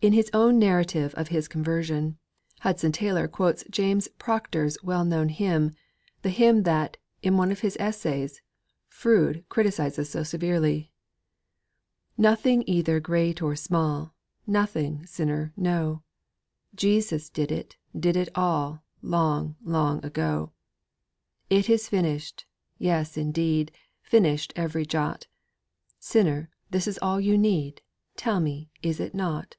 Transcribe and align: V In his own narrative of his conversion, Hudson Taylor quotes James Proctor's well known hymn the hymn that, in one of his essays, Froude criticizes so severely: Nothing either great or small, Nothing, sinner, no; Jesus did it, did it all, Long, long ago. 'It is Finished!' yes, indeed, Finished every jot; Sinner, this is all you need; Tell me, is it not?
V 0.00 0.06
In 0.06 0.12
his 0.12 0.30
own 0.32 0.60
narrative 0.60 1.12
of 1.16 1.26
his 1.26 1.48
conversion, 1.48 2.18
Hudson 2.60 2.92
Taylor 2.92 3.26
quotes 3.26 3.64
James 3.68 4.06
Proctor's 4.16 4.78
well 4.80 5.04
known 5.04 5.28
hymn 5.28 5.74
the 6.22 6.28
hymn 6.30 6.62
that, 6.62 6.96
in 7.20 7.36
one 7.36 7.50
of 7.50 7.58
his 7.62 7.76
essays, 7.80 8.40
Froude 8.86 9.44
criticizes 9.48 10.08
so 10.08 10.22
severely: 10.22 10.92
Nothing 12.16 12.62
either 12.68 13.00
great 13.00 13.42
or 13.42 13.56
small, 13.56 14.14
Nothing, 14.46 15.04
sinner, 15.04 15.52
no; 15.56 16.04
Jesus 16.76 17.28
did 17.28 17.50
it, 17.50 17.76
did 17.98 18.16
it 18.16 18.28
all, 18.36 18.84
Long, 19.02 19.56
long 19.64 20.04
ago. 20.04 20.52
'It 21.50 21.68
is 21.68 21.88
Finished!' 21.88 22.46
yes, 22.78 23.16
indeed, 23.16 23.72
Finished 24.00 24.52
every 24.54 24.86
jot; 24.86 25.26
Sinner, 25.98 26.48
this 26.70 26.86
is 26.86 27.00
all 27.02 27.18
you 27.20 27.36
need; 27.36 27.82
Tell 28.14 28.38
me, 28.38 28.70
is 28.80 29.00
it 29.00 29.12
not? 29.12 29.56